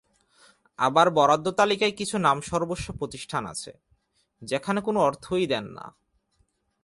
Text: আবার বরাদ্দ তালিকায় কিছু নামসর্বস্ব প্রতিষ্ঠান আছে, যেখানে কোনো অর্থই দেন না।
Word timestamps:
আবার 0.79 1.07
বরাদ্দ 1.09 1.47
তালিকায় 1.51 1.91
কিছু 1.91 2.15
নামসর্বস্ব 2.17 2.87
প্রতিষ্ঠান 2.99 3.43
আছে, 3.45 3.71
যেখানে 4.41 4.79
কোনো 4.81 4.99
অর্থই 4.99 5.45
দেন 5.47 5.65
না। 5.69 5.85